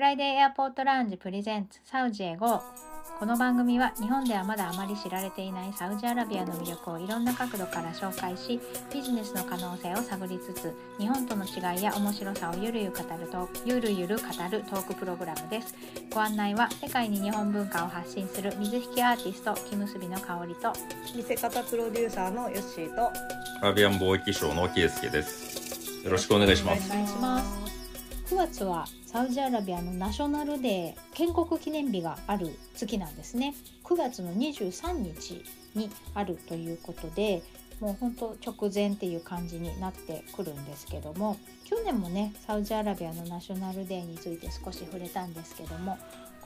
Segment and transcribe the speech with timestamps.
[0.00, 2.62] フライデーエアポートラウンジプレゼンツサウジへ GO
[3.18, 8.58] この番組は日本ではまだあまり知られていないサウジアラビアの魅力をいろんな角度から紹介し
[8.90, 15.74] ビジネスの可能性を探りつつ日本との違いや面白さをゆるゆる語るトークゆるゆる語るトークプログラムです
[16.14, 20.72] ご案内は世界に日本文化を発信する水引きアーティスト木結びの香りと
[21.14, 23.10] 見せ方プロデューサーのヨッシーと
[23.60, 26.02] アラビアン貿易商の圭介です。
[26.02, 26.90] よろしくお願いします。
[26.90, 27.69] お願いします
[28.30, 33.56] 9月はサウジアラビアのナショナルデー建国記念日がある月なんですね。
[33.82, 35.42] 9月の23日
[35.74, 37.42] にあるということで
[37.80, 45.98] もうほんと直前っていう感じになってくるんですけども去年もねサウジアラビアのナショナルデーについて少し触れたんですけども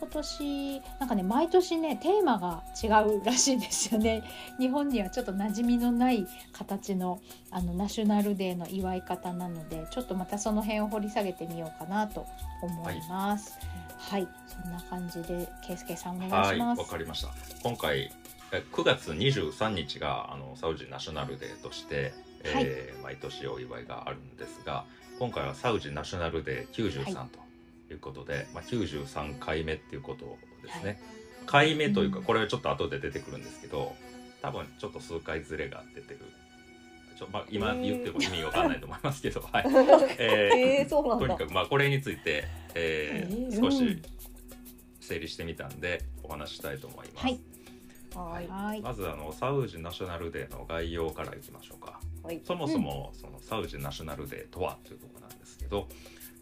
[0.04, 4.22] 今年なんかね毎年ねテーマが違うらしいんですよね
[4.60, 12.26] 日本にはちょっと馴染みのない形のあのナショナルデーの祝い方なのでちょっとまたその辺を掘り下げてみようかなと
[12.62, 13.58] 思います。
[13.96, 16.90] はい、そんな感じで圭介さんお願はいい、わします。
[16.90, 17.30] かりました。
[17.62, 18.12] 今回
[18.52, 24.84] え9月23日があのサウジナショナルデーとして、えー毎年お祝いがあるんですが、
[25.18, 27.43] 今回はサウジナショナルデー93はいと
[27.94, 31.00] いうことで、まあ93回目っていうことですね。
[31.46, 33.94] 回目というかうんこれはちょっと後で出てくるんですけど、
[34.42, 36.20] 多分ちょっと数回ずれが出てる。
[37.16, 39.64] ちょまあ、今言っても意味わかんないと思いますけど、 はい。
[39.66, 44.02] えーえー、そうなんだとにかくまあこれについて、えーえー少しうん
[45.00, 47.26] 整理してみたんでお話ししたいと思います。
[47.26, 47.38] はい
[48.14, 52.00] はいはい、まずあのサウジナショナルデーの概要からいきましょうか。
[52.22, 55.88] はいそもそもそのサウジナショナルデーとはというところなんですけど、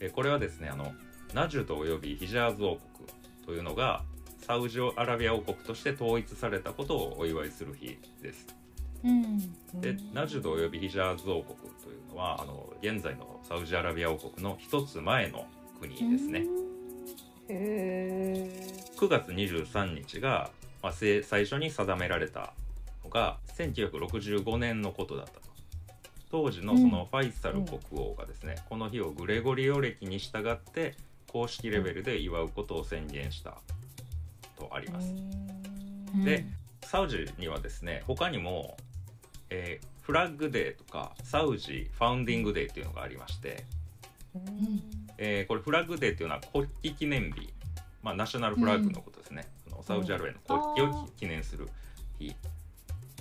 [0.00, 0.92] えーこれはですねあの
[1.34, 3.08] ナジュドおよびヒジャーズ王国
[3.47, 4.02] というのが
[4.47, 8.47] サウジアラビア王国として統一されたことをお祝いする日です。
[9.02, 9.38] うん、
[9.80, 15.47] でナジュドおよびヒジャーズ王国というのはあの現在のサウジアラビア王国の一つ前の
[15.80, 16.44] 国ですね。
[17.48, 18.50] へ
[18.97, 20.50] 9月23日が、
[20.83, 22.53] まあ、せ最初に定められた
[23.03, 25.41] のが1965年のことだったと
[26.31, 30.94] 当時のそのファイサル国王がですね、この日をグレゴリオ歴に従って
[31.32, 33.54] 公式レベルで祝うことを宣言した
[34.59, 35.15] とあります、
[36.15, 36.25] うん。
[36.25, 36.44] で
[36.82, 38.76] サウジにはですね他にも、
[39.50, 43.65] えーフラッグデーとかサウジファウンディングデーっていうのがありまして、
[45.16, 47.53] えーこれフラッグデーっていうのは国旗記念日、
[48.03, 50.38] まあ、ナショナルフラッグのことですね、あのサウジアラビアの
[50.75, 51.69] 国旗を記念する
[52.19, 52.34] 日。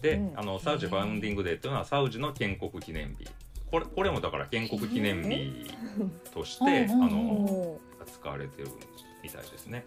[0.01, 0.39] で、うん。
[0.39, 3.29] あのサウジファウンディングデーっていうのはサウジの建国記念日。
[3.69, 5.71] これこれもだから建国記念日
[6.33, 8.69] として、あう使われてる
[9.23, 9.83] みたいですね。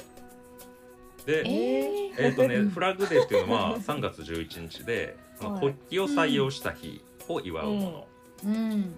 [1.26, 2.14] で、えー。
[2.16, 5.74] えーとね、フラッグデーっていうのは3月11日で国旗を
[6.08, 8.06] 採用した日を祝うもの、
[8.44, 8.94] うん、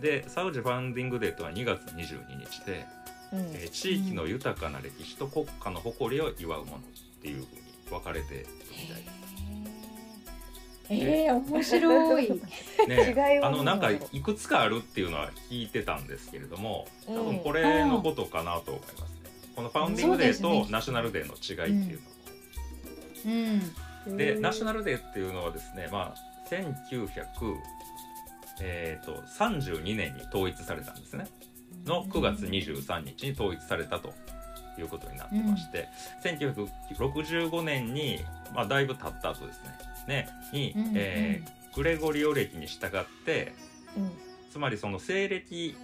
[0.00, 2.86] でサウジファウンディングデーとは2月22日で、
[3.32, 6.80] えー地域の豊かな歴史と国家の誇りを祝うものっ
[7.22, 7.46] ていうふうに
[7.88, 9.19] 分かれてるみたい
[10.90, 12.30] えー、面白い。
[12.88, 12.96] ね、
[13.40, 19.06] はあのなんかいくつかあるっていうのは聞いてたんですけれども多うん分これのことかなと思いますね。
[19.54, 22.10] このファウンディングデーとナショナルデーの違いっていうの。
[24.08, 27.10] うん、でナショナルデーっていうのはですね、まあ、1900
[28.62, 31.26] えー、と32年に統一されたんですね。
[31.86, 34.12] の9月23日に統一されたと
[34.78, 35.88] いうことになってまして、
[36.24, 38.20] 1965年に、
[38.54, 39.70] まあ、だいぶ経った後ですね
[40.06, 42.90] ねに、うんえーグレゴリオ暦に従っ
[43.24, 43.52] て
[43.96, 44.10] うん。
[44.50, 45.76] つまりその西暦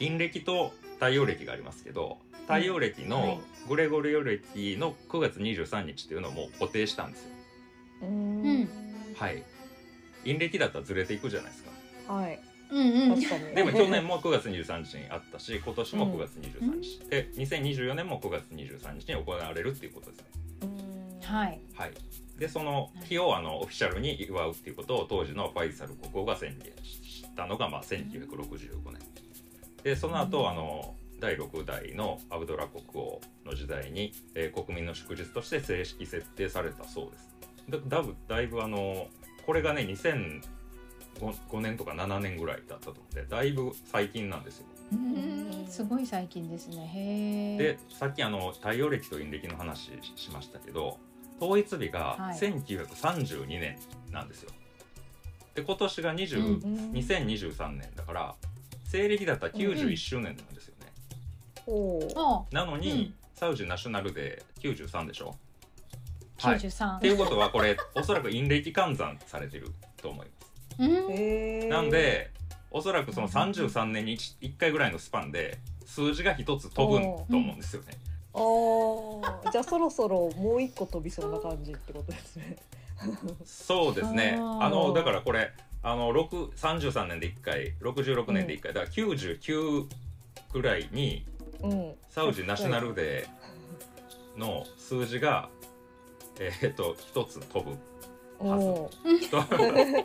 [0.00, 3.08] 陰暦と太陽暦がありますけど太陽暦はい。
[3.08, 7.30] のグレゴリオ暦の9月23日っていうのをもう固定したんですよ。
[8.02, 8.68] うん。
[9.16, 9.42] はい。
[10.24, 12.12] 陰暦だったらずれていくじゃないですか。
[12.12, 12.40] はい。
[12.70, 13.54] うん、うん、確かに。
[13.54, 16.12] でも去年も9月23日にあったし、今年もうん。
[16.14, 20.75] 9月23日、で2024年も9月23日に行われるっていうことですね。
[21.30, 21.60] うんはい。
[21.74, 21.92] はい。
[22.38, 28.36] でその日をあのオフィシャルに祝うっていうことを当時のファイサル国王が宣言したのがまあ1965
[28.92, 29.00] 年。
[29.82, 37.36] でその後、あの第6代のアブドラ国王の時代に、えー国民の祝日として正式設定されたそうです。
[37.70, 39.06] だだぶだいぶあの
[39.46, 40.42] これがね2005
[41.20, 44.66] 5年とか7年ぐらいだったと思ってだいぶ最近なんですよ。
[44.92, 46.90] うん、すごい最近ですね。
[46.94, 47.58] へえ。
[47.58, 50.98] でさっきあの太陽暦と陰暦の話ししましたけど
[51.40, 53.78] 統一日がはい1932年
[54.10, 54.50] なんですよ。
[55.54, 58.34] で今年が20、うん2023年だから
[58.84, 60.92] 西暦だったら91周年なんですよね。
[61.66, 65.36] おーあ、なのに、うんサウジナショナルで93でしょ？
[66.38, 67.06] 九十三って。
[67.06, 70.32] いうことはこれ おそらく陰暦換算されてると思いま
[70.84, 71.66] す。
[71.68, 72.30] なんで
[72.70, 77.98] おそらくその33年に 1, 回ぐらいのスパンで数字が一つ飛ぶと思うんですよね。
[78.36, 82.56] あーじゃあそろそろもう一個飛びそうな感じってことですね。
[83.44, 84.36] そうですね。
[84.38, 85.52] あのだからこれ
[85.82, 89.86] あの6 33年で1回66年で1回、だから99
[90.52, 91.24] ぐらいに
[91.62, 91.94] うん。
[92.10, 95.48] サウジナショナルデーの数字が
[96.38, 97.76] えーっと一つ飛ぶ。
[98.38, 100.04] おー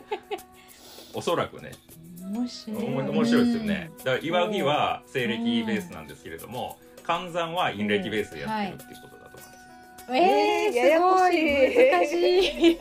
[1.14, 1.72] おそらくね
[2.18, 3.90] 面白い面白いですよね。
[3.98, 10.26] だから岩木は西暦ベースなんですけれども、換算は陰暦ベースでやってるっていうことだと思います。
[10.26, 12.78] えー、ややこしいすごい難しい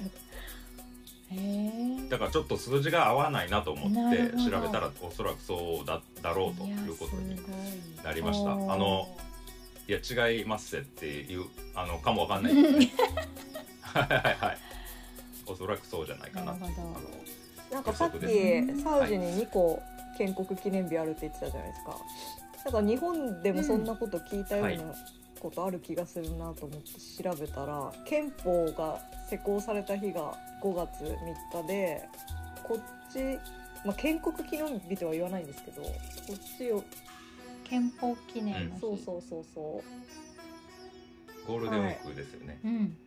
[1.34, 4.18] えーだからちょっと数字が合わないなと思って
[4.50, 7.38] 調べたらおそらくそうだだろうということに
[8.04, 8.52] なりました。
[8.52, 9.08] あの
[9.88, 12.54] いや違いますっていうあのかもわかんない。
[12.54, 14.58] はいはいはい。
[15.48, 16.52] おそらくそうじゃないかな。
[16.52, 16.68] あな
[17.72, 19.82] なんかさっきサウジに2個
[20.18, 21.92] 建国記念日あるって言ってたじゃないですか。
[21.92, 21.98] な
[22.70, 24.84] んか日本でもそんなこと聞いたようはいな
[25.40, 32.08] ことある気がするなと思って調べたら、憲法が施行された日が5月3日で、
[32.64, 33.40] こっち、
[33.84, 35.90] まあ、建国記念日とは言わないんですけど、こ
[36.36, 36.84] っちを
[37.64, 42.60] 憲法記念の日そうそうそうそうゴールデンウィークですよね。
[42.64, 42.98] うん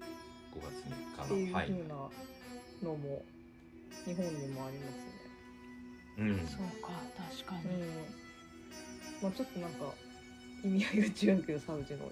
[0.55, 0.75] 5月
[1.21, 1.57] 3っていう日の。
[1.57, 1.67] はい。
[1.69, 3.25] 風なのも
[4.05, 5.15] 日本にもありますね。
[6.19, 6.39] うん。
[6.47, 6.91] そうか
[7.31, 8.24] 確かに、うん、
[9.25, 9.87] まあちょっとなんか
[10.65, 12.11] 意味合いが違うけどサウジの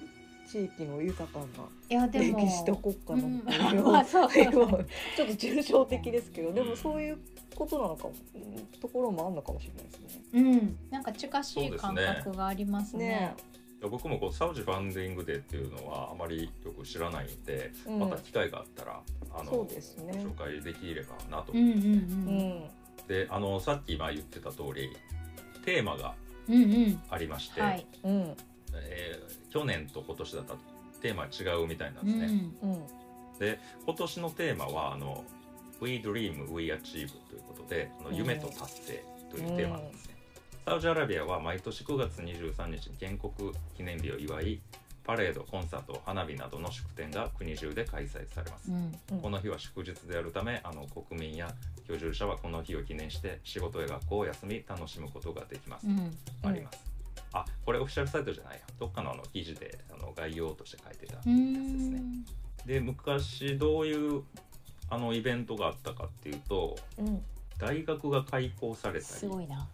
[0.50, 1.46] 地域の豊かな
[1.88, 2.38] いやでも。
[2.38, 3.38] 歴史と国家のうん。
[3.40, 4.30] 保 有 まあそう。
[4.30, 4.86] そうそう
[5.16, 7.18] ちょっと抽象的ですけどでもそういう
[7.54, 10.22] ことなのかもうんところもあるのかもしれないですね。
[10.34, 10.78] うん。
[10.90, 13.06] なんか近しい感そうですね覚がありますね。
[13.06, 13.34] ね。
[13.80, 17.98] いや僕もこうサウジファンディングデーっていうのはあまりよく知らないんで、うん。
[18.00, 19.02] また機会があったら
[19.34, 20.12] あのそうですね。
[20.24, 21.52] ご紹介できればなと。
[21.52, 21.84] うんうんううん
[22.64, 22.70] ん。
[23.08, 24.90] であのさっき今言ってた通り
[25.64, 26.14] テーマが
[27.10, 27.60] ありまして、
[28.74, 30.58] えー去年と今年だったら
[31.02, 32.26] テーマは違うみたいなんうですね。
[32.26, 33.38] んうん。
[33.38, 35.24] で今年のテーマはあの
[35.80, 40.16] 「We Dream, We Achieve」ということで夢と達成というテーマなんですね。
[40.64, 44.60] サウジアラビアは毎年9月23日に建国記念日を祝い
[45.04, 48.74] パレードコンサート花火などの祝典が国中で開催されますう。
[48.74, 51.52] んうんこの日は祝日であるためあの国民や
[51.88, 55.86] 居住者はこの日を記念して仕事や学校を休み楽しむことができます。
[55.86, 56.78] うんあります。
[57.34, 61.34] あこれオフィシャルサイトじゃないやどっかのあの記事であの概要として書いてたやつうです
[61.88, 61.98] ね。
[62.00, 62.24] ん
[62.66, 64.22] で昔どういう
[64.90, 67.22] あのイベントがあったかっていうとうん
[67.58, 69.66] 大学が開校されたりすごいな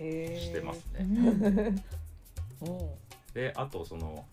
[0.00, 1.04] へーしてますうね。
[1.04, 2.90] んうん
[3.34, 4.24] であとその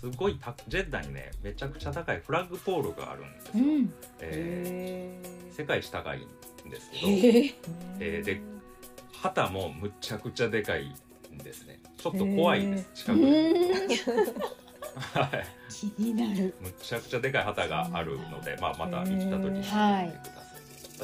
[0.00, 3.52] すごいたジェッダにねめちゃくちゃ高いフラッグポールがあるんですよ。
[3.54, 3.92] うん。
[4.20, 5.56] えへー。
[5.56, 7.16] 世界一高いんですけどへ
[7.46, 7.54] え
[8.00, 8.40] えーで
[9.12, 10.94] 旗もむちゃくちゃでかい
[11.32, 11.80] んですね。
[11.96, 13.54] ちょっと怖いです近くで。
[15.20, 15.46] はい。
[15.70, 16.54] 気になる。
[16.60, 20.20] むちゃくちゃでかい旗があるので、まあ、また行った時に見てください。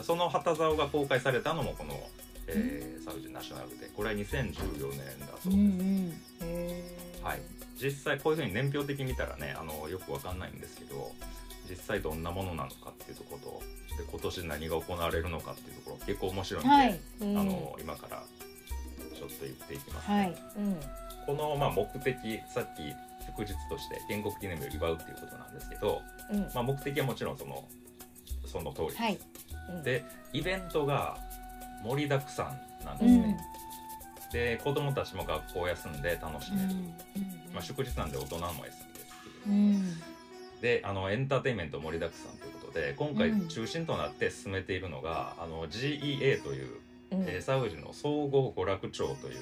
[0.04, 2.08] その旗竿が公開されたのもこの、
[2.46, 5.50] えーサウジナショナルでこれは2014年だそうです。
[5.50, 7.24] うんうん。
[7.24, 7.40] はい、
[7.80, 11.12] 実際こういうふうに年表的に見たらねあのよくわかんないんですけど
[11.68, 13.62] 実際どんなものなのかっていうところと
[13.96, 17.00] で今年何が行われるのかっていうところ結構面白いんで、はい。
[17.20, 17.38] うん。
[17.38, 18.22] あの今から
[19.16, 20.36] ちょっと言っていきます、はい。
[20.56, 20.76] うん。
[21.26, 22.92] この、まあ、目的さっき
[23.26, 26.02] 祝日として建国記念日を祝うっていうことなんですけど、
[26.32, 26.40] うん。
[26.54, 27.64] まあ、目的はもちろんその
[28.46, 29.18] その通りです、はい。
[29.70, 29.82] うん。
[29.82, 31.16] でイベントが
[31.84, 32.52] 盛りだくさ
[32.82, 33.12] んなんでうん。
[33.12, 33.36] すね、
[34.34, 36.74] で子供たちも学校を休んで楽しめる、
[37.54, 38.76] まあ、祝日なんで大人も休みです
[39.44, 40.00] けど、うん。
[40.60, 43.48] であのエンターテインメント盛りだくさんということで今回うん。
[43.48, 46.68] 中心となって進めているのが、あの GEA という、
[47.12, 47.22] うん。
[47.22, 49.34] えーサウジの総合娯楽庁という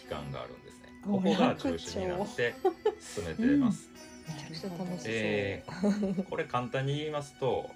[0.00, 0.88] 機関があるんですね。
[1.04, 2.54] ここ娯が中心になって
[2.98, 3.90] 進めてます、
[4.26, 5.12] めちゃくちゃ楽しそう。
[5.12, 7.68] えーこれ簡単に言いますと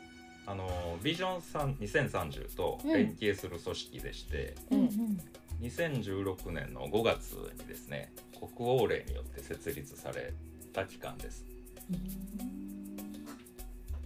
[0.46, 5.20] あのビジョン3 2030と連携する組織でして、うんうん。
[5.62, 8.12] 2016年の5月にですね
[8.56, 10.32] 国王令によって設立され
[10.72, 11.44] た機関です。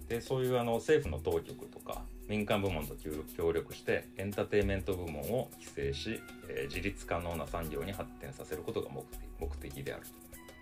[0.09, 2.95] でそういうあの政府の当局とか民間部門と
[3.37, 10.03] 協力してエンターテインメント部門を規制し、えー自立可能な産業に発展させることが目的目的である。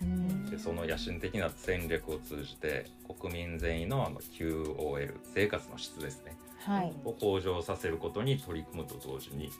[0.02, 2.86] うんでその野心的な戦略を通じて
[3.20, 6.36] 国民全員のあの QOL 生活の質ですね。
[6.64, 6.92] はい。
[7.04, 9.50] を向上させることに取り組むと同時に、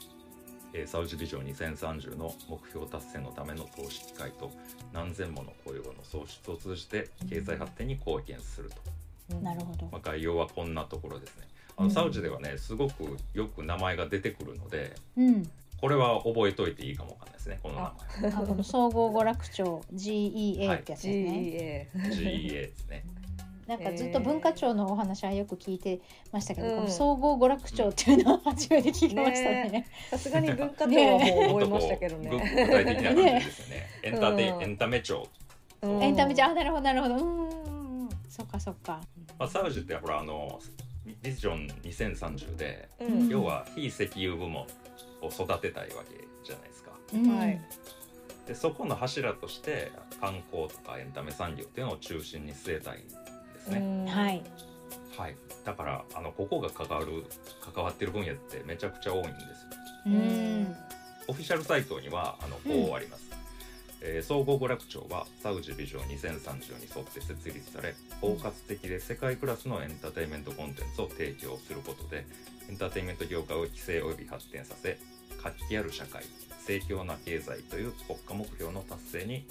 [0.72, 4.50] えーサウジビジョン2030の目標達成のための投資機会と
[4.92, 8.70] 何千もの雇用の創出を通じて経済発展に貢献する
[9.28, 9.86] と、なるほど。
[9.92, 11.48] まあ、概要はこんなところですね。
[11.76, 11.88] あうん。
[11.88, 15.50] のサウジではねすごくよく名前が出てくるのでうん
[15.84, 17.60] これは覚えといていいかもわかんないですね。
[17.62, 17.92] この名あ
[18.40, 23.04] この総合娯楽庁 GEA ってやつですね、GEA ですね。
[23.68, 26.00] なんかずっと文化庁のお話はよく聞いて
[26.32, 26.76] ましたけど、うん。
[26.76, 29.68] この総合娯楽庁っていうのは初めて聞きましたね。
[29.68, 32.30] ねさすがに文化庁はもう覚えましたけどね。
[32.30, 33.86] 具体的な感じですよね。
[34.04, 35.28] エンターテイ、うんエンタメ庁、
[35.82, 36.02] うん。
[36.02, 37.14] エンタメじゃあなるほどなるほど。
[37.16, 37.22] うー
[38.04, 38.08] ん。
[38.30, 39.02] そっかそっか。
[39.38, 40.58] まあ、サウジってほらあの
[41.20, 43.28] ビジョン2030で、うん。
[43.28, 44.66] 要は非石油部門
[45.24, 46.90] を育てたいわけじゃないですか。
[47.12, 47.38] うん。
[47.38, 47.60] はい。
[48.46, 49.90] でそこの柱として
[50.20, 54.06] 観光とかエンタメ産業っていうのを中心に据えたいんですね、うん。
[54.06, 54.42] はい。
[55.16, 55.36] はい。
[55.64, 57.24] だからあのここが関わる
[57.74, 59.38] 関わってる分野ってめちゃくちゃ多いんですよ。
[60.06, 60.12] うー
[60.68, 60.76] ん。
[61.28, 63.22] オフィシャルサイトにはあのこうあります、
[64.02, 72.26] えー総合娯楽庁はサウジビジョン2030に沿って設立され包括的で世界クラスのエンターテインメントコンテンツを提供することで
[72.68, 74.98] エンターテインメント業界を規制及び発展させ
[75.44, 76.24] 活気ある社会
[76.66, 79.46] 盛況な経済という国家目標の達成に、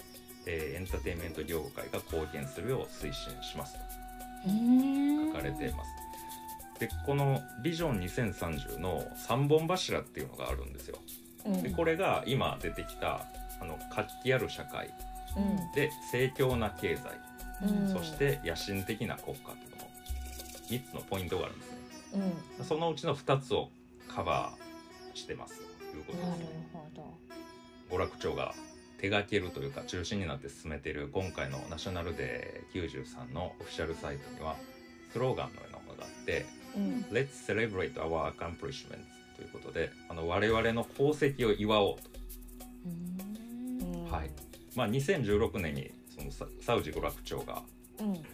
[0.48, 3.80] えーエンターテインメント業界が貢献するよう推進しますと
[5.28, 5.90] 書かれています。
[6.80, 10.98] でこのビジョン2030の3本柱っていうのがあるんですよ。
[11.46, 13.28] うんでこれが今出てきた
[13.62, 14.90] あの活気ある社会
[15.38, 17.04] うんで盛況な経済、
[17.62, 19.52] うんそして野心的な国家と
[20.74, 21.78] いうの3つのポイントがあるんですね。
[22.60, 23.70] うんそのうちの2つを
[24.08, 26.52] カバーしてますということなるです。
[26.74, 27.14] ほど。
[27.96, 28.54] 娯楽庁が
[28.98, 34.56] 手掛けるというか中心になって進めている今回のナショナルデー93のオフィシャルサイトには
[35.12, 36.46] スローガンのようなものがあって
[36.76, 38.88] うん「Let's celebrate our accomplishments」
[39.36, 42.10] ということであの我々の功績を祝おうと
[44.08, 44.32] うはい
[44.76, 47.83] まあ、2016年にそのササウジ娯楽庁がうん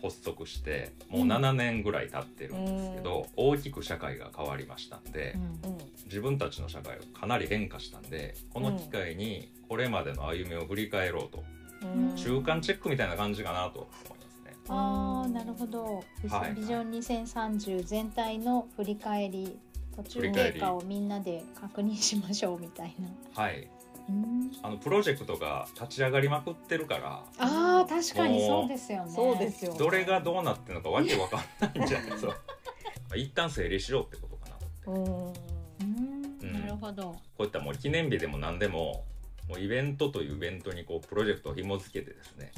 [0.02, 5.78] 発足してもううん7年ぐらい経ってるんですけど、大きく社会が変わりましたんで、うん。
[6.06, 11.44] 自分たちの社会がかなり変化したんでこの機会にこれまでの歩みを振り返ろうと、
[11.84, 12.16] うん。
[12.16, 14.56] 中間チェックみたいな感じかなと思いますね。
[14.70, 16.04] ああなるほど。
[16.24, 16.54] ビジはい。
[16.54, 19.60] ビジョン2030全体の振り返り
[19.96, 23.42] 途中経過をみんなで確認しましょうみたいな。
[23.42, 23.79] はい、うん
[24.62, 29.12] あのプロジェクトが立ち上がりまくってるからああ確かにそうですよね。
[29.12, 29.80] そうですよね。
[29.80, 32.34] どれがどうなってるのかわけわかんないんじゃないですか。
[33.08, 34.94] まあ一旦整理しようってことかな。
[34.94, 35.84] う
[36.44, 36.54] ん。
[36.54, 37.04] なるほど。
[37.04, 39.06] こういったもう記念日でも何でも
[39.48, 42.52] もうイベントというイベントにこうプロジェクトを紐付けてですね。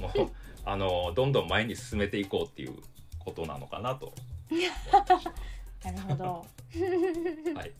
[0.00, 0.30] もう
[0.64, 2.76] あのどんどん前に進めていこうっていう
[3.18, 4.14] ことなのかなと。
[5.84, 6.24] なるほど。
[7.54, 7.72] はい。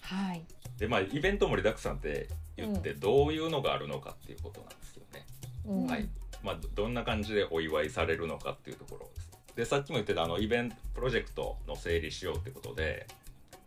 [0.00, 0.44] はい。
[0.78, 5.26] でまあイベント盛りだくさんって言ってどういうのがあるのかっていうことなんですよね、
[5.66, 5.86] うん。
[5.86, 6.08] はい。
[6.42, 9.28] まあどどんな感じでお祝いされるのかっていうところです。
[9.56, 13.06] でさっきも言ってたあのイベントプロジェクトの整理しようってことで、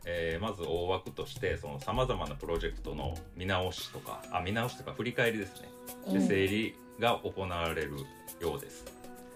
[0.05, 5.69] えーまず大枠としてそのさまざまなプロジェクトの見直しとかあ見直しとか振り返りですね。
[6.07, 6.27] でうん。
[6.27, 7.91] 整理が行われる
[8.39, 8.85] ようです。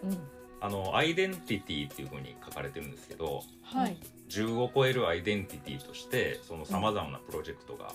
[0.03, 0.17] うん。
[0.61, 3.97] あのアイデンティティっていうふうに書かれてるんですけどはい。
[4.29, 7.93] 10を超えるアイデンティティとしてそのさまざまなプロジェクトが、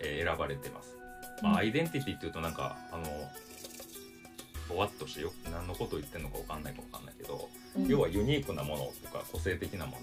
[0.00, 0.96] えー選ばれてます。
[1.42, 3.04] まあ、うんアイデンティティっていうとなんかあの
[4.68, 9.98] ぼわっとしてよ何のことを言ってるのかわかんないかわかんないけど、うん要はユニークなものとか個性的なも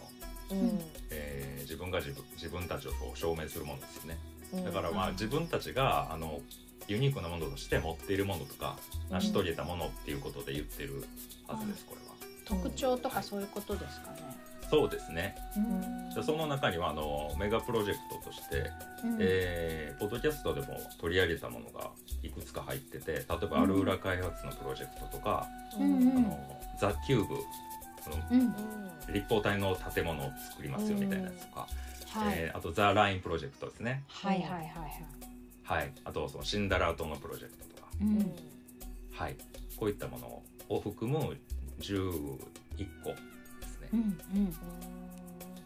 [0.49, 0.79] の、うん
[1.11, 4.17] えー自分が自分自分たちを証明するものですよね。
[4.53, 6.39] うんだからまあ自分たちがあの
[6.87, 8.77] ユニークなものとして持っているものとか
[9.09, 11.03] 成し遂げたものっていうことで言ってる
[11.47, 12.13] はずですこれは。
[12.45, 14.21] 特徴とかそういうことですかね。
[14.69, 15.35] そうですね。
[15.55, 18.71] うんでその中にはあのメガプロジェクトとして、
[19.03, 21.89] うんえーポッドキャストでも取り上げたものが
[22.21, 25.47] いくつか入ってて例えばアルーラ開発のプロジェクトとか、
[25.79, 27.35] うんうんあのザ・キューブ
[28.03, 28.55] そのうん。
[29.13, 31.67] 立方体の建物を作りますよみたいなやつとか、
[32.19, 32.33] はい。
[32.37, 34.03] えーあとザ・ラインプロジェクトですね。
[34.07, 35.05] はいはいはいはい。
[35.63, 38.31] はい、あとそのシンダラー島のプロジェクトとか、うん
[39.13, 39.35] はい、
[39.77, 41.35] こういったものを含む
[41.79, 42.37] 11
[43.03, 43.15] 個
[43.95, 44.55] うんうん。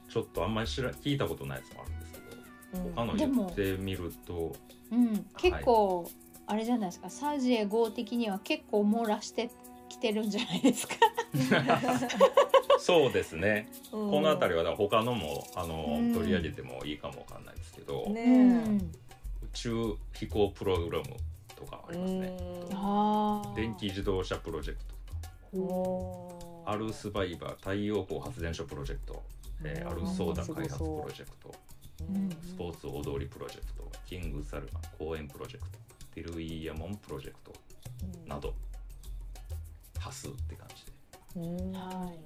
[0.09, 4.55] ちょっとあんまり知ら聞いたことないやつもあるんですけど他のでも言ってみると
[4.91, 6.09] うん、結構、
[6.47, 7.09] あれじゃないですか。
[7.09, 9.51] サウジエゴ的には結構漏らして
[9.87, 10.95] きてるんじゃないですか。
[12.79, 16.13] そうですね、ここの辺りはだから他のもあの、うん。
[16.13, 18.91] 取り上げてもいいかもわかんないですけど、ねうん
[19.41, 21.05] 宇宙飛行プログラム
[21.55, 22.37] とかありますね。
[23.55, 24.95] 電気自動車プロジェクト
[25.57, 25.73] とか。
[25.73, 29.23] おアルスバイバー太陽光発電所プロジェクト、
[29.63, 31.55] えーアルソーダ開発プロジェクト。
[32.07, 32.11] う。
[32.11, 32.29] ん。
[32.29, 33.91] スポーツ大通りプロジェクト。
[34.05, 35.79] キングサルマン公園プロジェクト。
[36.13, 37.53] ティルイヤモンプロジェクト。
[38.27, 38.53] など。
[39.95, 40.91] 多数って感じで。
[41.37, 41.71] うん。
[41.71, 42.19] はい。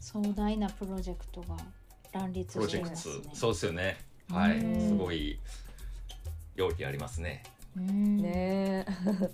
[0.00, 1.56] 壮大なプロジェクトが
[2.12, 3.34] 乱立プロジェクトしてますね。
[3.34, 3.98] そうですよね。
[4.30, 4.60] はい。
[4.60, 4.88] うん。
[4.88, 5.38] すごい
[6.56, 7.42] 容器ありますね。
[7.76, 8.16] うん。
[8.16, 8.86] ね
[9.20, 9.30] で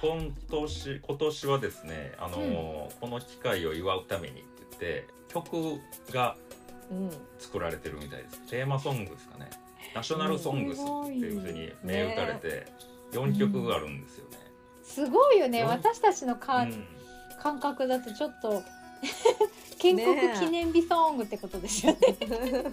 [0.00, 5.80] 今年今年はですねあのーこの機会を祝うためにって言って曲
[6.12, 6.36] が
[6.90, 7.10] うん。
[7.38, 8.40] 作られてるみたいです。
[8.48, 9.50] テーマソングですかね。
[9.94, 12.66] ナショナルソングスっていうふうに銘打たれて
[13.12, 14.38] 4曲あるんですよね。
[14.82, 15.62] すごいよね。
[15.62, 15.68] うん。
[15.68, 16.86] 私たちのか、うん。
[17.42, 18.62] 感覚だとちょっと
[19.78, 21.98] 建国記念日ソングってことですよね。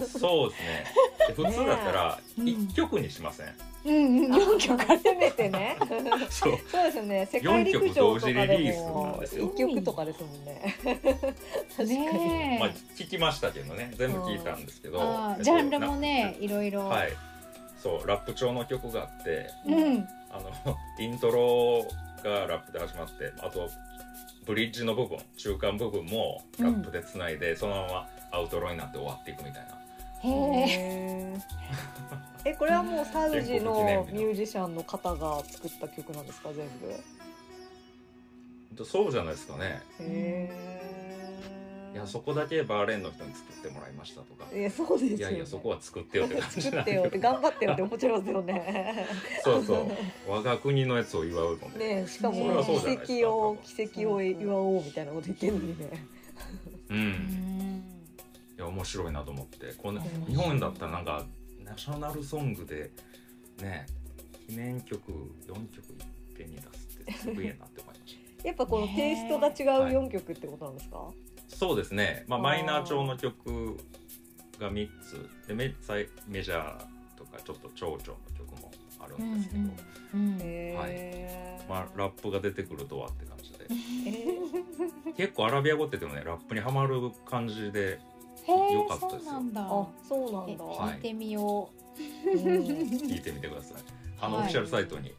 [0.07, 0.85] そうですね。
[1.12, 3.47] で普通だったらうん1曲にしません、
[3.85, 4.25] うん。
[4.25, 4.99] うん4曲ある。
[4.99, 5.77] せめてね
[6.29, 6.57] そう。
[6.71, 7.27] そうですよね。
[7.31, 10.75] 世界陸上とか四曲同時リリーでもですよ一曲とかですもんね。
[10.83, 12.59] 確かに、ねえ。
[12.59, 13.93] まあ、聞きましたけどね。
[13.97, 17.11] 全部聞いたんですけど、えっとジャンルもねいろいろ、はい。
[17.81, 20.07] そうラップ調の曲があってうん。
[20.31, 21.85] あの イントロ
[22.23, 23.69] がラップで始まってあと
[24.45, 29.82] ブリッジの部分中間部分もラップでつないで、そのままアウトロになって終わっていくみたいな
[30.23, 31.33] へ
[32.45, 36.67] えこれはもうサウジのミュージシャンの方が作った曲なんですか全
[38.75, 38.85] 部？
[38.85, 39.81] そうじゃないですかね。
[39.99, 40.83] へえ
[41.93, 44.45] いやそこだけバーレーンの人に作ってもらいましたとか。
[44.51, 49.07] いやそうですよ、ね、いやいやそこは作ってよって感じ作ってよって頑張ってよって思っちゃいますよね。
[49.43, 49.91] そうそう。
[50.27, 51.77] 我が国のやつを祝うの。
[51.77, 56.05] で、ねしかも奇跡を奇跡を祝おうみたいなこと言ってるのにね。
[56.89, 57.62] ううん
[58.63, 59.73] や面白いなと思って。
[59.73, 60.03] このう。
[60.03, 61.25] ん日本だったらなんか
[61.63, 62.91] ナショナルソングで
[63.61, 63.85] ね
[64.47, 65.01] 記念曲
[65.47, 70.97] 4曲いっぺんに出すってすごいなって思いまし やっぱこのテイストが違うはい4曲ってことなんですか、
[71.49, 73.77] たそうですね、まあ、マイナー調の曲
[74.59, 75.47] が3つ。
[75.47, 75.73] でメ
[76.27, 76.85] メジャー
[77.17, 81.69] とかちょっと長調の曲もあるんですけど、うんうんへー。
[81.69, 83.65] まあ、ラップが出てくるとはって感じで。
[83.69, 83.73] え
[85.09, 87.99] ー結構アラビア語って言ってもねラップにはまる感じで
[88.47, 89.19] へえよかったですよ。
[89.19, 89.61] そうなんだ。
[89.61, 90.93] あそうなんえだ、はい。
[90.95, 91.69] 聞いてみよ
[92.25, 92.29] う。
[92.29, 92.33] ん。
[92.33, 93.81] 聞いてみてください。
[94.21, 95.13] あの、はいオフィシャルサイトに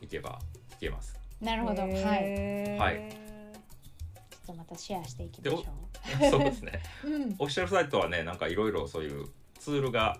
[0.00, 0.38] 行けば
[0.76, 1.18] 聞けます。
[1.40, 1.82] うなるほど。
[1.82, 2.78] はい。
[2.78, 3.10] はい。
[4.30, 5.64] ちょっとまたシェアしていきましょ
[6.30, 6.80] そうですね。
[7.38, 10.18] オフィシャルサイトはねなんかいろいろそういうツールが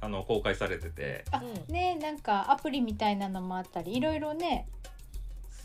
[0.00, 1.24] あの公開されてて。
[1.68, 4.66] ねなんかアプリみたいなのもあったりいろいろね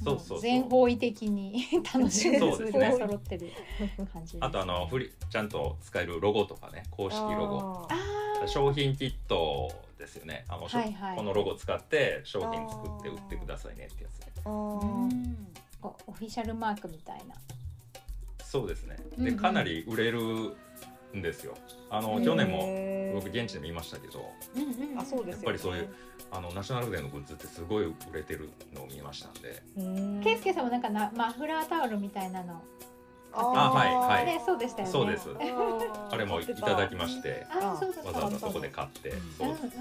[0.04, 0.40] そうそうそう。
[0.40, 3.52] 全方位的に 楽しめるツールが揃ってる
[4.12, 4.38] 感じです。
[4.38, 7.88] ねあとあのフリちゃんと使えるロゴとかね公式ロゴ。
[8.48, 10.46] 商品キットですよね。
[10.48, 11.18] あの、はいはい。
[11.18, 14.34] このロゴ使って商品作って売ってくださいねってやつね。
[14.46, 17.36] オフィシャルマークみたいな。
[18.44, 18.98] そうですね。
[19.18, 19.36] うんうん。
[19.36, 20.56] でかなり売れる
[21.16, 21.56] んですよ。
[21.90, 22.60] あの去年も
[23.16, 24.92] 僕現地で見ましたけどうんうん。
[24.92, 25.90] うんあそうですよ、ね、やっぱりそういう
[26.32, 29.64] あのナショナルデーのグッズってすごい売れてるのを見ましたんで。
[29.78, 30.22] うん。
[30.24, 32.62] ケイスケさんもなんかなマフラータオルみたいなの。
[33.34, 34.26] ああはいはい。
[34.26, 34.92] ねそうでしたよね。
[34.92, 35.30] そうです。
[35.30, 37.80] ああれもいただきましてわ
[38.14, 39.10] ざわざそこで買って。
[39.10, 39.14] う
[39.46, 39.72] んうんそう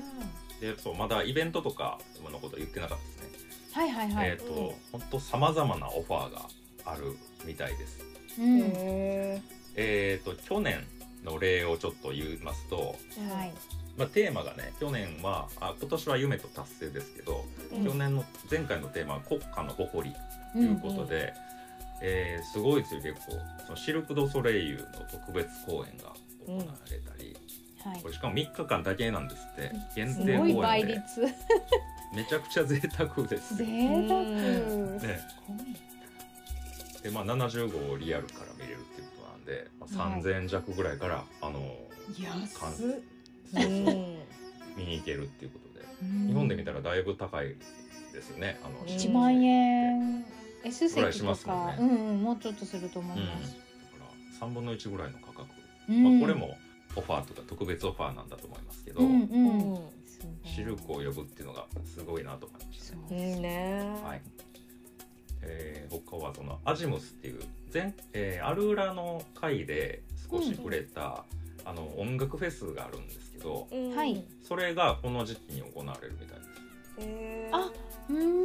[0.61, 1.99] でそうまだイベントとか
[2.31, 3.55] のこと言ってなかったですね。
[3.73, 6.49] はいはいはい、えっ、と本当さまざまなオファーが
[6.85, 8.05] あるみたいです。
[8.39, 8.61] うん。
[8.61, 9.43] へ
[9.77, 10.87] えっ、と去年
[11.25, 13.53] の例をちょっと言いますと、ーはい。
[13.97, 17.85] まあ、テーマがね去年はあ今年は夢と達成ですけど、うん。
[17.85, 20.15] 去年の前回のテーマは国家の誇り
[20.53, 21.33] ということで、
[22.03, 23.33] えーすごいですよ結構。
[23.67, 26.13] そのシルク・ド・ソレイユの特別公演が
[26.47, 27.37] 行われたり、
[27.83, 28.03] はい。
[28.03, 30.61] これしかも3日間だけなんですって限す定公演で。
[30.61, 31.01] 倍率。
[32.15, 33.57] めちゃくちゃ贅沢です。
[33.57, 34.09] 贅よ。
[34.09, 35.21] 沢、ね。
[37.03, 39.09] でまあ、70号をリアルから見れるっていう
[39.45, 40.23] なんで、まあ、はい。
[40.23, 41.77] 3000円弱ぐらいから、あの
[42.19, 42.59] 安っ。
[42.59, 43.03] そう
[43.53, 43.73] そう
[44.77, 46.27] 見に行けるっていうことで、うん。
[46.29, 47.55] 日本で見たらだいぶ高い
[48.13, 48.59] ですよね。
[48.65, 48.87] あのうん。
[48.87, 50.25] 1万円。
[50.65, 51.79] S ぐらい席としますもんか、ね。
[51.81, 53.57] うんうんもうちょっとすると思うん、だかいます、
[54.41, 55.47] ら3分の1ぐらいの価格、
[55.89, 56.05] うん。
[56.05, 56.57] まあ、これも
[56.97, 59.79] オファーとか特別オファーなんだと思いますけど、うんうん、
[60.45, 63.35] シルクを呼ぶっていうのがすごいなと思いましたね。
[63.35, 64.01] いいね。
[64.03, 64.23] はい
[65.47, 67.41] えー、他はそのアジムスっていう
[67.73, 71.25] 前、えーアルーラの回で少し触れた、
[71.65, 74.25] あの音楽フェスがあるんですけどうんはい。
[74.43, 77.09] それがこの時期に行われるみたいです。
[77.09, 77.57] へー。
[77.57, 77.71] あ
[78.11, 78.45] うーん。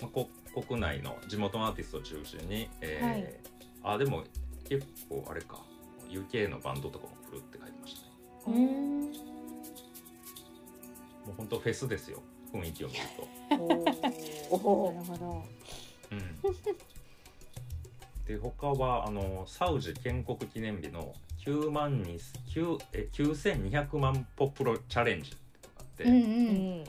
[0.00, 0.28] まあ、こ
[0.66, 3.34] 国内の地元のアーティストを中心に、えーはい。
[3.82, 4.24] あでも
[4.68, 5.60] 結構あれか
[6.08, 7.96] UK のバンドとかも来るって書いてまし
[8.44, 8.56] たね。
[8.56, 9.00] うーん。
[11.26, 13.54] もう本当フェスですよ雰囲気を見ると、
[14.54, 14.94] おー。
[14.94, 15.44] なるほど。
[16.12, 16.40] うん、
[18.26, 21.14] で他はあのサウジ建国記念日の
[21.46, 22.18] 9万に
[22.52, 26.80] 9え9200万ポプロチャレンジってのがあって、うんううん。
[26.82, 26.84] ん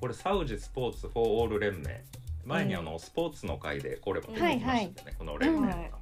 [0.00, 2.04] これサウジスポーツ・フォー・オール連盟。
[2.44, 5.98] 前にあの、スポーツの会でこれも出てきましたよね、この連盟の名前が、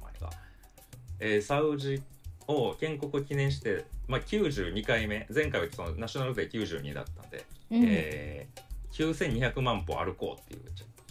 [1.19, 2.01] えーサウジ
[2.47, 5.27] を建国記念して、まあ、92回目。
[5.33, 7.83] 前回はそのナショナルデー92だったんでうん。
[7.85, 8.61] えー、
[8.97, 10.61] 9200万歩歩こうっていう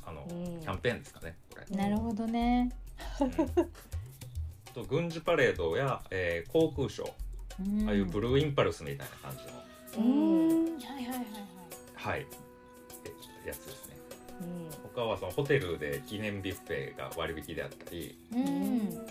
[0.07, 1.77] あの、うんキャンペーンですかねこれ。
[1.77, 2.70] なるほどね。
[3.20, 3.31] うん
[4.75, 9.33] と軍事パレードや、えー航空ショーうんああいうブルーインパルスみたいな感
[9.94, 11.22] じの、うんはいはいはいはい。
[11.94, 12.27] はい
[13.44, 13.96] えやつですね
[14.42, 19.07] うん他はそのホテルで記念ビュッフェが割引であったりううんん。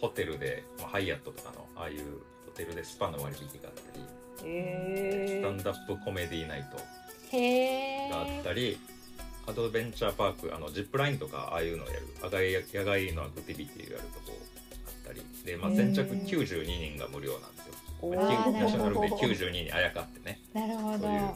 [0.00, 1.98] ホテルで、まあ、ハイアットとかのああいう
[2.46, 4.04] ホテルでスパの割引があったり、
[4.44, 6.76] えスタンダップコメディナイト。
[8.10, 8.78] があったり、
[9.46, 14.38] アドベンチャーパークあのジップラインとかああいうのをやる野外野外のアクティビティをやるとこ
[14.86, 17.74] あったりで、まあ、先着92人が無料なんですよ。
[18.02, 20.40] おまあーナショナルでなるほど92にあやかってね。
[20.54, 20.98] なるほど。
[20.98, 21.34] そういうは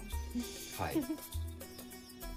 [0.92, 0.96] い。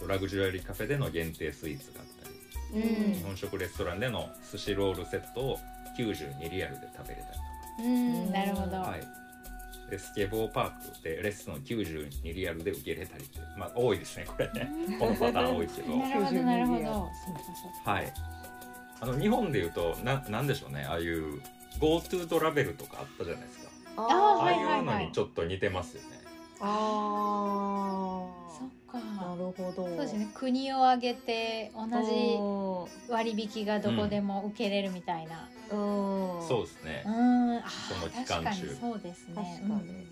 [0.07, 2.29] ラグジュアリーカフェでの限定スイーツがあった
[2.77, 5.57] り、うん日本食レストランでの寿司ロールセットを
[5.97, 7.33] 92リアルで食べれた
[7.81, 8.65] りうん、なるほど。
[8.65, 9.18] とか、はい。
[9.89, 14.71] でスケボーパークでレッスンを92リアルで受け入れたりって、まあ多いですねこれね。
[14.99, 15.97] このパターン多いけど。
[15.97, 16.79] なるほどなるほど。
[16.79, 17.91] 92そうかそうか。
[17.91, 18.13] はい。
[19.01, 21.41] あの日本でいうとななんでしょうねああいう
[21.79, 23.69] GoTo トラベルとかあったじゃないですか。
[23.97, 26.19] あーあいいはいうはいのにちょっと似てますよね。
[26.61, 26.65] あ
[28.59, 28.97] そっか。
[28.97, 30.27] あなるほどそうですね。
[30.33, 35.47] 国を挙げて同じ割引がどこでも受けれるみたいな。
[35.71, 37.09] うんそうですねう。
[37.09, 37.57] ん。
[37.57, 39.35] あその期確間中かにそうですね。
[39.35, 40.09] 確かに、うん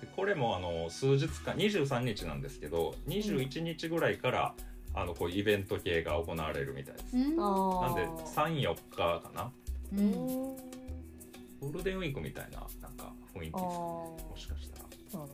[0.00, 4.54] でこれもあの数日間23日なんですけど21日ぐらいから、
[4.94, 7.16] あのこうイベント系が行われるみたいです。
[7.16, 7.36] うん。
[7.38, 9.50] あなんで34日かな
[9.92, 14.71] ううんんゴールデンウィークみたいななんか雰囲気ですかねもしかしたら。
[14.71, 14.71] なる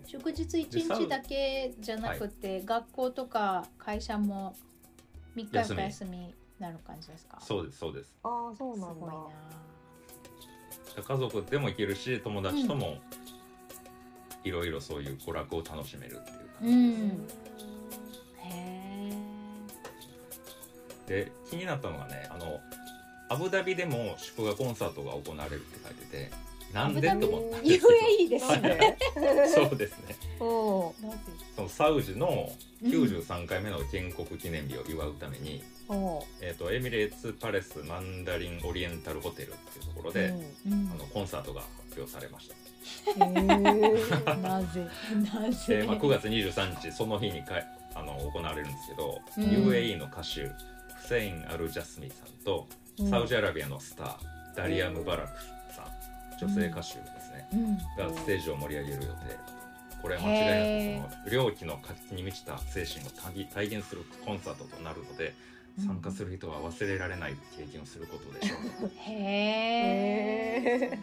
[0.07, 4.55] 祝日一日だけじゃなくて、学校とか会社も
[5.37, 7.39] 3日4日休みになる感じですか？
[7.41, 8.15] そうですそうです。
[8.23, 11.03] ああそうすなんだごいな。
[11.03, 12.99] 家族でも行けるし友達とも
[14.43, 17.29] いろいろそういう娯楽を楽しめるっていうう感じん。
[18.39, 19.13] へ
[21.07, 22.59] で気になったのがねあの
[23.31, 26.31] アブダビでも祝賀コンサートが行われるって書いてて
[26.73, 27.59] なんでと思った。
[27.59, 27.69] んえ。
[27.71, 28.99] ですけ UAE ですね。
[29.55, 30.17] そうですね。
[30.41, 30.45] う。
[30.45, 31.23] んなぜ
[31.57, 32.51] そのサウジの
[32.83, 35.95] 93回目の建国記念日を祝うために、う。
[35.95, 40.27] んえー、とエミレーツ・パレス・マンダリン・オリエンタル・ホテルっていうところで、
[40.67, 43.25] うんあのコンサートが発表されました。
[43.25, 44.37] うんへー。
[44.43, 44.87] なぜ？
[45.35, 49.45] なぜ、で、まあ、9月23日その日にかいあの行われるんですけど、うん。
[49.45, 50.53] UAE の歌手フ
[51.09, 53.11] セイン・アル・ジャスミさんと、うん。
[53.11, 54.17] サウジアラビアのスター
[54.57, 55.58] ダリア・ムバラク
[56.41, 59.59] 女性歌手ですね、うん、がステージを盛り上げる予定。
[60.01, 65.35] これは間違いなくその猟奇の活気に満ちた精神を体体現するコンサートとなるので
[65.79, 65.87] うん。
[65.87, 70.71] 参加する人は忘れられない経験をすることでしょう、 へー。
[70.71, 70.99] そうなんだ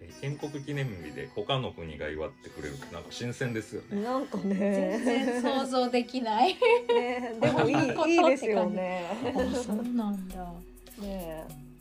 [0.00, 4.02] えー建国記念日で他の国が祝ってくれるなんか新鮮ですよね。
[4.02, 6.54] なんか全然ね想像できない。
[6.54, 9.04] ねでもい こといいいですよね。
[9.34, 10.52] あそうなんだ。
[11.00, 11.75] ねうん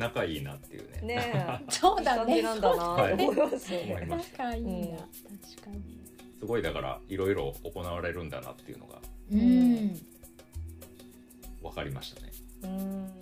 [0.00, 1.14] 仲いいなっていうね。
[1.14, 2.42] ね そうだね。
[2.42, 2.84] なんだな。
[2.96, 3.86] と思いますよね。
[3.94, 6.00] 思いました仲いいな、うん確かに。
[6.40, 8.98] すごいだからいろいろ行われるんだなっていうのが
[9.30, 10.00] うん。
[11.62, 12.32] 分かりましたね。
[12.62, 13.20] うん。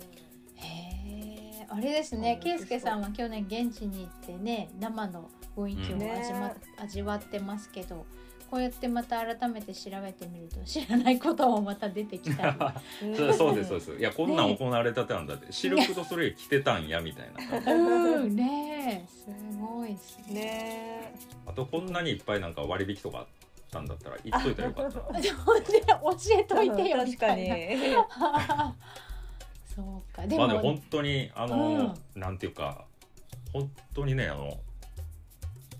[0.55, 2.39] へえあれですね。
[2.41, 6.11] 圭介さんは去年現地に行ってね生の雰囲気をうん。
[6.11, 8.05] 味わ,、ね味わってますけど
[8.49, 13.15] こうやってまた改めて調べてみると知らないこともまた出てきたり。
[13.15, 13.95] そ うそうですそうです。
[13.95, 15.51] いやこんなん行われたてなんだって。
[15.51, 17.31] シルク・ドゥ・ソレイユ着てたんやみたい
[17.63, 17.73] な。
[17.73, 19.27] うんねえす
[19.59, 20.33] ごいっすね。
[20.33, 21.13] ね
[21.45, 23.27] あとこんなにいっぱいなんか割引とかあっ
[23.71, 24.99] たんだったら言っといたらよかった。
[24.99, 25.09] 教
[26.37, 28.75] えといてよみ確かにな。
[29.75, 32.85] そうかでも,、まあね本当にあの、なんていうか
[33.53, 34.59] 本当にねあの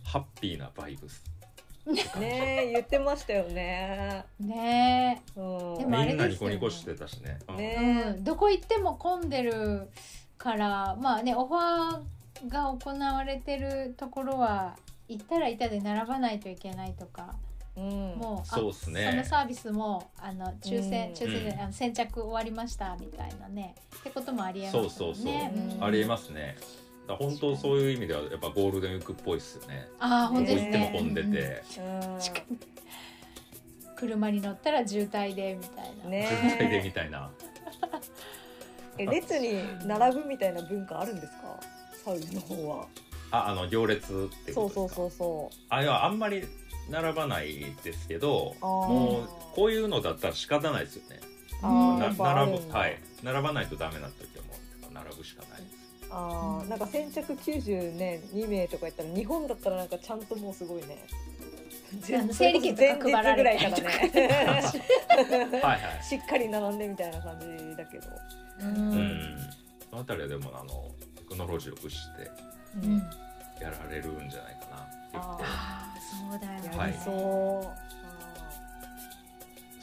[0.05, 1.23] ハッピーなバイブス
[1.93, 4.25] ね言ってましたよね。
[4.39, 5.78] ねうん。
[5.78, 6.56] でもあれみんなですよね。
[6.56, 7.39] ニコニコしてたしね。
[7.47, 7.56] うん。
[7.56, 9.89] え、ねうん、どこ行っても混んでる
[10.38, 14.75] からまあねオファーが行われてるところは
[15.08, 17.36] 行ったら行ったで並ばないといけないとか
[17.75, 17.84] うん。
[18.17, 19.10] もうあそうっすね。
[19.10, 21.13] そのサービスもあの抽選、うん。
[21.13, 21.60] 抽選で、うん。
[21.62, 24.89] あの先着終わりましたみたいなねってこともありえますよね。
[24.89, 25.34] そうそうそう。
[25.34, 25.84] うん。
[25.84, 26.56] ありえますね
[27.09, 29.87] だ本当そういう意味ではやっぱゴールデンウィークっぽいっすよね。
[29.99, 30.99] ああ本当どこ行ってもですね。
[30.99, 31.13] 混ん。
[31.15, 31.63] でて、
[33.95, 36.09] 車に乗ったら渋滞でみたいな。
[36.09, 37.31] ね渋滞でみたいな。
[38.99, 41.59] え列に並ぶみたいな文化あるんですか？
[42.05, 42.85] サウジの方は。
[43.31, 44.95] ああの行列ってそうことですか？
[44.95, 46.43] そうそうそうあいやあんまり
[46.89, 51.19] 並ばないですけどもうこういうのだったら仕方ないですよね。
[51.61, 52.99] 並ぶはい。
[53.23, 54.53] 並ばないとダメな時はも
[54.89, 55.61] う並ぶしかない。
[55.61, 55.78] です
[56.11, 61.05] あーうんなんか先着90ね2名とか言ったら日本だったらなんかちゃんともうすごいね。
[62.31, 65.59] 整理券とか配られ前たり日ぐらいからね。
[65.61, 68.07] はいはいしっかり並んでみたいな感じだけど、
[68.61, 68.91] ううん。
[68.91, 69.37] ん。
[69.89, 72.29] そのあたりはでもあのテクノロジーを駆使して
[72.83, 72.97] うん。
[73.59, 74.29] やられるん。
[74.29, 75.95] じゃないかなって言ってああ
[76.29, 77.67] そうだよね、やりそう、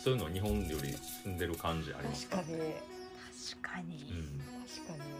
[0.01, 1.39] そういうの日本より進ん。
[1.39, 2.67] でる感じあります確かに確
[3.63, 4.41] かに、うん。
[4.65, 5.11] 確かに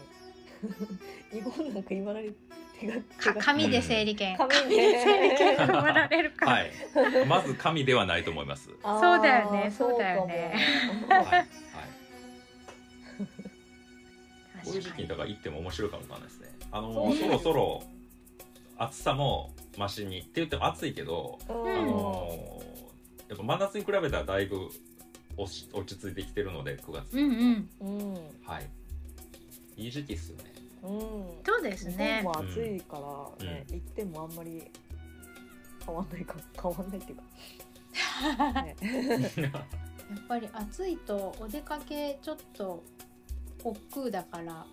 [1.31, 2.33] 日本なんかいまだに
[2.79, 6.71] 手がか紙で整理券、紙で整理券配られるから、はい。
[7.27, 8.69] まず紙ではないと思います。
[8.83, 10.55] そうだよねそうだよね。
[11.09, 11.23] はい。
[11.23, 11.47] はい。
[14.53, 16.49] 確こういう時期にだから行っても面白いかもわかんないですね。
[16.71, 17.83] あのそろそろ
[18.77, 21.55] 暑さもマシにって言っても暑いけど、うん。
[21.55, 22.61] あの
[23.29, 24.69] やっぱ真夏に比べたらだいぶ
[25.35, 27.87] 落ち落ち着いてきてるので9月、うんうん。
[27.87, 28.13] うん。
[28.45, 28.69] はい
[29.77, 30.43] いい時期っすよね。
[30.83, 30.89] うん。
[31.45, 32.97] そうです日ね本も暑いか
[33.39, 34.69] らね、行ってもあんまり
[35.85, 37.23] 変わんないか変わんないっていうか、
[38.63, 38.75] ね、
[39.49, 42.83] やっぱり暑いとお出かけちょっと
[43.63, 44.65] 億劫だから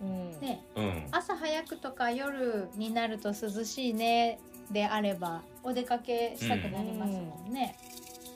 [0.00, 0.40] うん。
[0.40, 0.64] ね。
[0.76, 1.06] うん。
[1.10, 4.38] 朝早くとか夜になると涼しいね
[4.70, 7.76] であればお出かけしたくなりますもんね。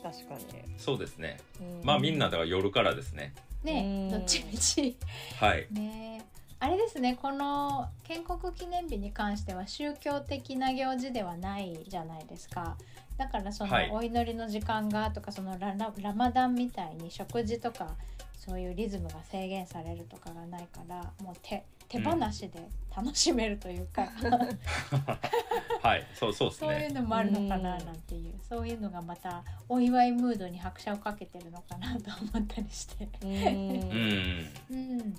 [0.03, 0.45] 確かに、
[0.79, 1.39] そうですね。
[1.61, 1.81] うん。
[1.85, 4.19] まあみんなだから夜からですねねうん。
[4.19, 4.97] どっちみち。
[5.41, 5.67] はい。
[5.71, 6.25] ね。
[6.61, 12.77] あれですねこの建国記念日に関しては宗教的な行事ではないじゃないですか。
[13.17, 13.91] だからそのはい。
[13.93, 17.97] お祈りの時間がとかそのラララマダンみたいに食事とか
[18.35, 24.09] そういうリズムが制限されるとかがないからもう手手放しで楽しめるというか、
[25.83, 33.09] はいそうそうですそういうねのもあるのかななんていう、そういうのがまたお祝いムードに拍車をかけてるのかなと思ったりして。
[33.23, 33.31] うん。
[33.31, 34.97] うん。
[34.99, 35.15] うん。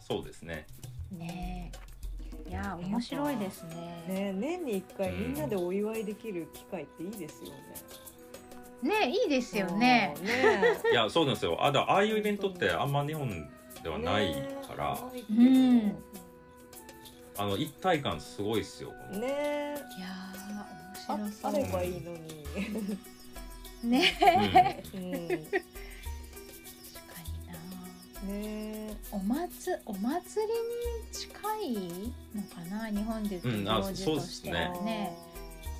[0.00, 0.66] そうですね。
[1.10, 1.72] ね
[2.46, 2.50] え。
[2.50, 4.04] いや面白いですね。
[4.08, 7.50] ね、年に一回みんなでお祝いできる機会っていいですよ
[8.82, 9.06] ね。
[9.06, 10.14] ねいいですよね。
[10.22, 11.64] ね いやそうなんですよ。
[11.64, 13.48] あだああいうイベントってあんま日本
[13.82, 14.34] ではない
[14.66, 15.96] から、ねうん。
[17.36, 20.06] あの一体感すごいっすよねねいや
[21.08, 21.52] 面白そう。
[21.52, 22.44] あればいいのに。
[23.84, 27.20] ねうんうん、ね確か
[28.24, 28.28] に
[28.88, 28.94] な。
[29.10, 35.16] お祭お祭りに近いのかな日本でいう行事としてはそうね,、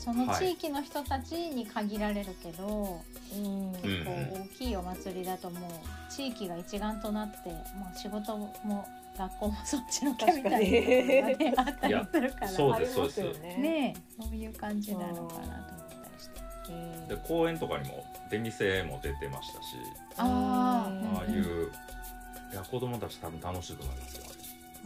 [0.02, 3.00] その地域の人たちに限られるけど、
[3.32, 7.56] うん結構大きいお祭りだともう地域が一丸となっても
[7.94, 8.52] う仕事も
[9.16, 13.94] 学校もそっちのけみたいなところがねあったりするからそうですありますよね。
[14.20, 16.40] そういう感じなのかなと思ったりして。
[16.72, 19.76] うんで公園とかにも出店も出てましたし、
[20.16, 21.70] あーああいう
[22.52, 24.22] いや子供たち多分楽しいと思いますよ。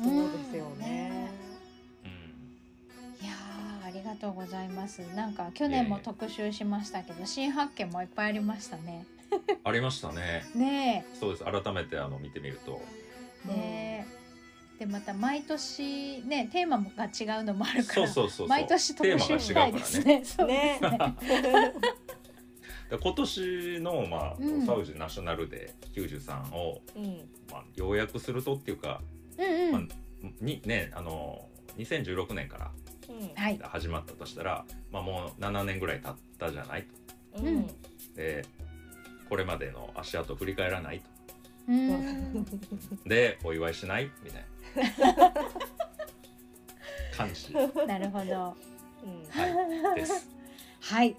[0.05, 1.31] そうですよね。
[1.41, 1.46] うんいやーあ
[4.17, 5.01] りがとうございます。
[5.15, 9.07] なんか去年も特集しましたけど、新発見もいっぱいありましたね。
[9.63, 10.45] ありましたね。
[10.55, 11.45] ねそうです。
[11.45, 12.81] 改めてあの見てみると、
[13.47, 14.07] え、ね
[14.81, 14.85] え。
[14.85, 18.49] でまた毎年ねテーマが違うのもあるから、そうそうそうそう。
[18.49, 20.25] 毎年特集テーマがしたいで違うからね。
[20.25, 20.47] すね。
[20.47, 20.81] ね。
[22.89, 29.03] で今年のまあ、うんサウジナショナルデー93をうんまあ要約するとっていうか、
[29.37, 29.89] うんうん。
[30.41, 32.71] にねあの2016年から
[33.09, 33.59] うんはい。
[33.63, 36.87] 始まったとしたら、まあもう7年ぐらい経ったじゃない？
[37.35, 37.43] と。
[37.43, 37.67] うん
[38.15, 38.45] で
[39.29, 41.05] これまでの足跡振り返らないと。
[41.69, 42.45] うん。
[43.05, 44.11] でお祝いしない？
[44.25, 45.33] みたいな
[47.17, 47.53] 感じ
[47.87, 48.35] なるほど。
[48.35, 48.57] は
[49.95, 50.29] いです。
[50.81, 51.17] はい。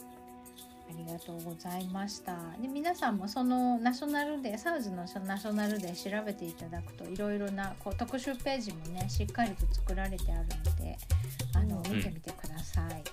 [1.08, 2.34] ありがとうございました。
[2.62, 10.98] で皆さんもそのナショナルデーサウジのナショナルデー調べていただくといろいろなこう特集ページもねしっかりと作られてあるので
[11.56, 13.04] あの、うん見てみてください。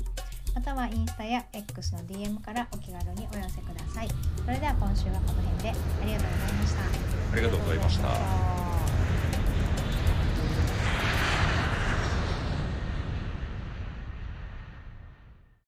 [0.54, 4.08] またはインスタや X の DM からお気軽にお寄せください。
[4.44, 6.80] それでは今週はこの辺でありがとうございました。
[7.32, 8.65] ありがとうございました。